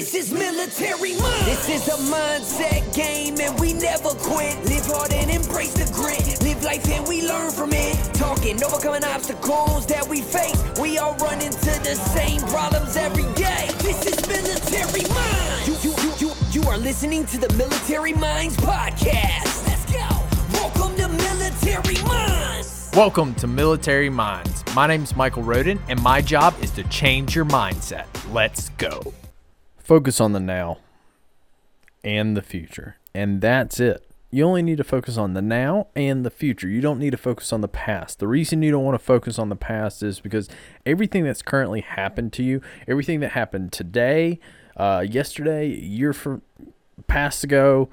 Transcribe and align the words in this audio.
This 0.00 0.14
is 0.14 0.32
military 0.32 1.12
mind. 1.20 1.44
This 1.44 1.68
is 1.68 1.88
a 1.88 1.98
mindset 2.10 2.94
game 2.94 3.38
and 3.38 3.60
we 3.60 3.74
never 3.74 4.08
quit. 4.16 4.56
Live 4.64 4.86
hard 4.86 5.12
and 5.12 5.30
embrace 5.30 5.74
the 5.74 5.92
grit. 5.92 6.40
Live 6.40 6.64
life 6.64 6.88
and 6.88 7.06
we 7.06 7.28
learn 7.28 7.50
from 7.50 7.68
it. 7.74 7.96
Talking, 8.14 8.64
overcoming 8.64 9.04
obstacles 9.04 9.84
that 9.88 10.08
we 10.08 10.22
face. 10.22 10.56
We 10.80 10.96
all 10.96 11.14
run 11.16 11.42
into 11.42 11.78
the 11.84 11.94
same 12.16 12.40
problems 12.48 12.96
every 12.96 13.24
day. 13.34 13.68
This 13.80 14.06
is 14.06 14.26
military 14.26 15.06
mind. 15.12 15.68
You, 15.68 15.76
you, 15.82 15.94
you, 16.00 16.28
you, 16.28 16.62
you 16.62 16.68
are 16.70 16.78
listening 16.78 17.26
to 17.26 17.36
the 17.36 17.52
Military 17.56 18.14
Minds 18.14 18.56
podcast. 18.56 19.66
Let's 19.66 19.84
go. 19.92 20.08
Welcome 20.54 20.96
to 20.96 21.08
Military 21.08 22.02
Minds. 22.08 22.90
Welcome 22.94 23.34
to 23.34 23.46
Military 23.46 24.08
Minds. 24.08 24.64
My 24.74 24.86
name's 24.86 25.14
Michael 25.14 25.42
Roden, 25.42 25.78
and 25.88 26.02
my 26.02 26.22
job 26.22 26.54
is 26.62 26.70
to 26.70 26.84
change 26.84 27.36
your 27.36 27.44
mindset. 27.44 28.06
Let's 28.32 28.70
go. 28.78 29.12
Focus 29.90 30.20
on 30.20 30.30
the 30.30 30.38
now 30.38 30.78
and 32.04 32.36
the 32.36 32.42
future. 32.42 32.94
And 33.12 33.40
that's 33.40 33.80
it. 33.80 34.06
You 34.30 34.44
only 34.44 34.62
need 34.62 34.76
to 34.76 34.84
focus 34.84 35.18
on 35.18 35.34
the 35.34 35.42
now 35.42 35.88
and 35.96 36.24
the 36.24 36.30
future. 36.30 36.68
You 36.68 36.80
don't 36.80 37.00
need 37.00 37.10
to 37.10 37.16
focus 37.16 37.52
on 37.52 37.60
the 37.60 37.66
past. 37.66 38.20
The 38.20 38.28
reason 38.28 38.62
you 38.62 38.70
don't 38.70 38.84
want 38.84 38.94
to 38.94 39.04
focus 39.04 39.36
on 39.36 39.48
the 39.48 39.56
past 39.56 40.04
is 40.04 40.20
because 40.20 40.48
everything 40.86 41.24
that's 41.24 41.42
currently 41.42 41.80
happened 41.80 42.32
to 42.34 42.44
you, 42.44 42.62
everything 42.86 43.18
that 43.18 43.32
happened 43.32 43.72
today, 43.72 44.38
uh, 44.76 45.04
yesterday, 45.10 45.66
year 45.66 46.12
from 46.12 46.42
past 47.08 47.42
ago, 47.42 47.88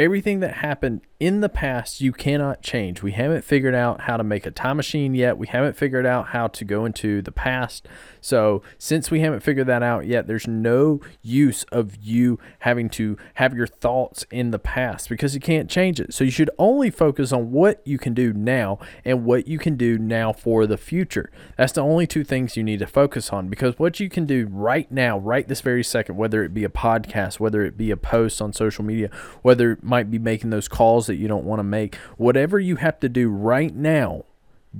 everything 0.00 0.40
that 0.40 0.54
happened 0.54 1.02
in 1.20 1.42
the 1.42 1.48
past 1.50 2.00
you 2.00 2.10
cannot 2.10 2.62
change. 2.62 3.02
We 3.02 3.12
haven't 3.12 3.44
figured 3.44 3.74
out 3.74 4.02
how 4.02 4.16
to 4.16 4.24
make 4.24 4.46
a 4.46 4.50
time 4.50 4.78
machine 4.78 5.14
yet. 5.14 5.36
We 5.36 5.46
haven't 5.46 5.76
figured 5.76 6.06
out 6.06 6.28
how 6.28 6.48
to 6.48 6.64
go 6.64 6.86
into 6.86 7.20
the 7.20 7.30
past. 7.30 7.86
So, 8.22 8.62
since 8.78 9.10
we 9.10 9.20
haven't 9.20 9.40
figured 9.40 9.66
that 9.66 9.82
out 9.82 10.06
yet, 10.06 10.26
there's 10.26 10.48
no 10.48 11.00
use 11.20 11.64
of 11.64 11.96
you 11.96 12.38
having 12.60 12.88
to 12.90 13.18
have 13.34 13.54
your 13.54 13.66
thoughts 13.66 14.24
in 14.30 14.50
the 14.50 14.58
past 14.58 15.10
because 15.10 15.34
you 15.34 15.40
can't 15.40 15.68
change 15.68 16.00
it. 16.00 16.14
So, 16.14 16.24
you 16.24 16.30
should 16.30 16.50
only 16.58 16.90
focus 16.90 17.32
on 17.32 17.52
what 17.52 17.82
you 17.84 17.98
can 17.98 18.14
do 18.14 18.32
now 18.32 18.78
and 19.04 19.26
what 19.26 19.46
you 19.46 19.58
can 19.58 19.76
do 19.76 19.98
now 19.98 20.32
for 20.32 20.66
the 20.66 20.78
future. 20.78 21.30
That's 21.58 21.72
the 21.72 21.82
only 21.82 22.06
two 22.06 22.24
things 22.24 22.56
you 22.56 22.64
need 22.64 22.78
to 22.78 22.86
focus 22.86 23.30
on 23.30 23.48
because 23.48 23.78
what 23.78 24.00
you 24.00 24.08
can 24.08 24.24
do 24.24 24.48
right 24.50 24.90
now, 24.90 25.18
right 25.18 25.46
this 25.46 25.60
very 25.60 25.84
second, 25.84 26.16
whether 26.16 26.42
it 26.42 26.54
be 26.54 26.64
a 26.64 26.70
podcast, 26.70 27.38
whether 27.38 27.62
it 27.62 27.76
be 27.76 27.90
a 27.90 27.96
post 27.96 28.40
on 28.40 28.54
social 28.54 28.84
media, 28.84 29.10
whether 29.42 29.78
might 29.90 30.10
be 30.10 30.18
making 30.18 30.48
those 30.48 30.68
calls 30.68 31.06
that 31.08 31.16
you 31.16 31.28
don't 31.28 31.44
want 31.44 31.58
to 31.58 31.64
make, 31.64 31.96
whatever 32.16 32.58
you 32.58 32.76
have 32.76 32.98
to 33.00 33.08
do 33.08 33.28
right 33.28 33.74
now, 33.74 34.24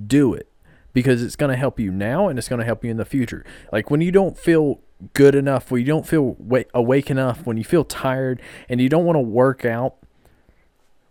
do 0.06 0.32
it. 0.32 0.46
Because 0.92 1.22
it's 1.22 1.36
going 1.36 1.50
to 1.50 1.56
help 1.56 1.78
you 1.78 1.92
now 1.92 2.28
and 2.28 2.38
it's 2.38 2.48
going 2.48 2.58
to 2.58 2.64
help 2.64 2.84
you 2.84 2.90
in 2.90 2.96
the 2.96 3.04
future. 3.04 3.44
Like 3.70 3.90
when 3.90 4.00
you 4.00 4.10
don't 4.10 4.38
feel 4.38 4.80
good 5.12 5.34
enough, 5.34 5.70
when 5.70 5.80
you 5.80 5.86
don't 5.86 6.06
feel 6.06 6.36
awake 6.74 7.10
enough, 7.10 7.46
when 7.46 7.56
you 7.56 7.64
feel 7.64 7.84
tired 7.84 8.40
and 8.68 8.80
you 8.80 8.88
don't 8.88 9.04
want 9.04 9.16
to 9.16 9.20
work 9.20 9.64
out, 9.64 9.96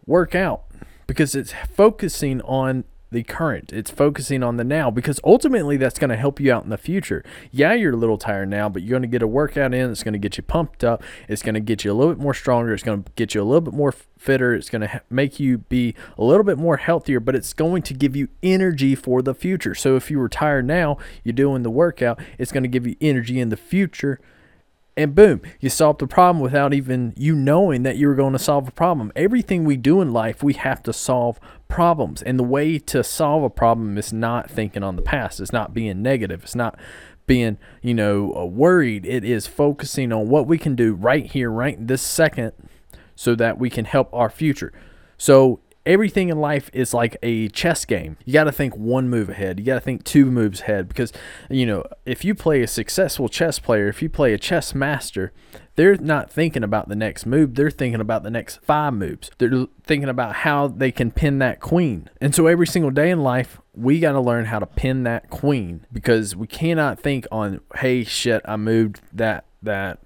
work 0.06 0.36
out. 0.36 0.64
Because 1.08 1.34
it's 1.34 1.54
focusing 1.74 2.42
on 2.42 2.84
the 3.12 3.24
current. 3.24 3.74
It's 3.74 3.90
focusing 3.90 4.44
on 4.44 4.58
the 4.58 4.64
now 4.64 4.92
because 4.92 5.20
ultimately 5.24 5.78
that's 5.78 5.98
going 5.98 6.10
to 6.10 6.16
help 6.16 6.40
you 6.40 6.54
out 6.54 6.64
in 6.64 6.70
the 6.70 6.78
future. 6.78 7.24
Yeah, 7.52 7.74
you're 7.74 7.94
a 7.94 7.98
little 7.98 8.18
tired 8.18 8.50
now, 8.50 8.70
but 8.70 8.84
you're 8.84 8.92
going 8.92 9.02
to 9.02 9.08
get 9.08 9.22
a 9.22 9.28
workout 9.28 9.74
in. 9.74 9.90
It's 9.90 10.04
going 10.04 10.14
to 10.14 10.20
get 10.20 10.38
you 10.38 10.44
pumped 10.44 10.84
up. 10.84 11.04
It's 11.28 11.42
going 11.42 11.56
to 11.56 11.62
get 11.62 11.84
you 11.84 11.92
a 11.92 11.94
little 11.94 12.14
bit 12.14 12.22
more 12.22 12.34
stronger. 12.34 12.74
It's 12.74 12.84
going 12.84 13.04
to 13.04 13.12
get 13.16 13.34
you 13.34 13.42
a 13.42 13.44
little 13.44 13.62
bit 13.62 13.74
more 13.74 13.92
fitter. 13.92 14.54
It's 14.54 14.70
going 14.70 14.82
to 14.82 15.02
make 15.10 15.40
you 15.40 15.60
be 15.60 15.96
a 16.18 16.24
little 16.24 16.44
bit 16.44 16.58
more 16.58 16.78
healthier, 16.78 17.20
but 17.20 17.36
it's 17.36 17.54
going 17.54 17.82
to 17.84 17.94
give 17.94 18.16
you 18.16 18.28
energy 18.44 18.96
for 18.96 19.22
the 19.22 19.34
future. 19.34 19.74
So 19.74 19.96
if 19.96 20.12
you 20.12 20.20
were 20.20 20.30
tired 20.30 20.66
now, 20.66 20.98
you're 21.24 21.34
doing 21.34 21.64
the 21.64 21.72
workout, 21.72 22.20
it's 22.38 22.52
going 22.52 22.64
to 22.64 22.70
give 22.70 22.86
you 22.86 22.96
energy 23.02 23.40
in 23.40 23.50
the 23.50 23.58
future 23.58 24.20
and 25.00 25.16
boom, 25.16 25.42
you 25.62 25.70
solved 25.70 26.00
the 26.00 26.08
problem 26.08 26.42
without 26.42 26.74
even 26.74 27.14
you 27.16 27.34
knowing 27.34 27.84
that 27.84 27.96
you 27.96 28.10
were 28.10 28.16
going 28.16 28.34
to 28.34 28.40
solve 28.40 28.68
a 28.68 28.72
problem. 28.72 29.14
Everything 29.16 29.64
we 29.64 29.78
do 29.78 30.02
in 30.02 30.12
life, 30.12 30.44
we 30.44 30.52
have 30.56 30.84
to 30.84 30.92
solve 30.92 31.40
problems. 31.70 32.22
And 32.22 32.38
the 32.38 32.44
way 32.44 32.78
to 32.80 33.02
solve 33.02 33.44
a 33.44 33.50
problem 33.50 33.98
is 33.98 34.12
not 34.12 34.52
thinking 34.52 34.84
on 34.84 34.98
the 34.98 35.02
past, 35.02 35.40
it's 35.40 35.54
not 35.54 35.74
being 35.74 36.02
negative, 36.02 36.44
it's 36.44 36.54
not 36.54 36.78
being, 37.28 37.58
you 37.82 37.94
know, 37.94 38.34
uh, 38.36 38.44
worried. 38.44 39.06
It 39.06 39.24
is 39.24 39.48
focusing 39.48 40.12
on 40.12 40.28
what 40.28 40.48
we 40.48 40.58
can 40.58 40.76
do 40.76 40.94
right 40.96 41.26
here, 41.26 41.50
right 41.50 41.78
this 41.88 42.02
second, 42.02 42.52
so 43.16 43.36
that 43.36 43.58
we 43.58 43.70
can 43.70 43.86
help 43.86 44.14
our 44.14 44.30
future. 44.30 44.74
So 45.18 45.62
everything 45.90 46.30
in 46.30 46.40
life 46.40 46.70
is 46.72 46.94
like 46.94 47.18
a 47.24 47.50
chess 47.50 47.84
game. 47.84 48.16
You 48.24 48.32
got 48.32 48.44
to 48.44 48.52
think 48.52 48.78
one 48.78 49.10
move 49.10 49.28
ahead. 49.28 49.60
You 49.60 49.66
got 49.66 49.74
to 49.74 49.82
think 49.82 50.04
two 50.04 50.26
moves 50.26 50.62
ahead 50.62 50.88
because, 50.88 51.12
you 51.50 51.66
know, 51.66 51.84
if 52.06 52.24
you 52.24 52.36
play 52.36 52.62
a 52.62 52.68
successful 52.68 53.28
chess 53.28 53.58
player, 53.58 53.88
if 53.88 54.02
you 54.04 54.08
play 54.08 54.32
a 54.34 54.38
chess 54.38 54.76
master, 54.76 55.34
they're 55.76 55.98
not 55.98 56.32
thinking 56.32 56.64
about 56.64 56.90
the 56.90 56.96
next 56.96 57.26
move. 57.26 57.56
They're 57.56 57.72
thinking 57.72 58.02
about 58.02 58.22
the 58.22 58.30
next 58.30 58.58
five 58.62 58.94
moves. 58.94 59.32
They're 59.40 59.66
thinking 59.84 60.10
about 60.10 60.36
how 60.36 60.68
they 60.68 60.92
can 60.92 61.10
pin 61.10 61.40
that 61.40 61.60
queen. 61.60 62.08
And 62.22 62.36
so 62.36 62.46
every 62.46 62.68
single 62.68 62.92
day 62.92 63.10
in 63.10 63.24
life, 63.24 63.60
we 63.74 64.00
got 64.00 64.12
to 64.12 64.22
learn 64.22 64.46
how 64.46 64.60
to 64.60 64.68
pin 64.68 65.04
that 65.04 65.32
queen 65.32 65.88
because 65.92 66.36
we 66.36 66.46
cannot 66.46 67.00
think 67.00 67.26
on, 67.32 67.62
hey, 67.78 68.04
shit, 68.04 68.44
I 68.46 68.58
moved 68.58 69.02
that 69.12 69.46
that 69.62 70.00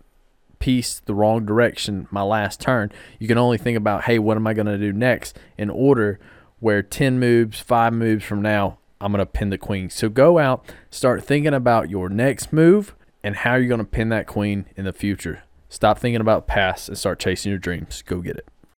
piece 0.63 1.01
the 1.01 1.13
wrong 1.13 1.45
direction 1.45 2.07
my 2.09 2.21
last 2.21 2.61
turn, 2.61 2.89
you 3.19 3.27
can 3.27 3.37
only 3.37 3.57
think 3.57 3.77
about, 3.77 4.05
hey, 4.05 4.17
what 4.17 4.37
am 4.37 4.47
I 4.47 4.53
going 4.53 4.65
to 4.65 4.77
do 4.77 4.93
next 4.93 5.37
in 5.57 5.69
order 5.69 6.21
where 6.61 6.81
10 6.81 7.19
moves, 7.19 7.59
five 7.59 7.91
moves 7.91 8.23
from 8.23 8.41
now, 8.41 8.77
I'm 9.01 9.11
going 9.11 9.19
to 9.19 9.25
pin 9.25 9.49
the 9.49 9.57
queen. 9.57 9.89
So 9.89 10.07
go 10.07 10.39
out, 10.39 10.63
start 10.89 11.21
thinking 11.21 11.53
about 11.53 11.89
your 11.89 12.07
next 12.07 12.53
move 12.53 12.95
and 13.21 13.35
how 13.35 13.55
you're 13.55 13.67
going 13.67 13.79
to 13.79 13.83
pin 13.83 14.07
that 14.09 14.25
queen 14.25 14.65
in 14.77 14.85
the 14.85 14.93
future. 14.93 15.43
Stop 15.67 15.99
thinking 15.99 16.21
about 16.21 16.47
past 16.47 16.87
and 16.87 16.97
start 16.97 17.19
chasing 17.19 17.49
your 17.49 17.59
dreams. 17.59 18.01
Go 18.01 18.21
get 18.21 18.37
it. 18.37 18.47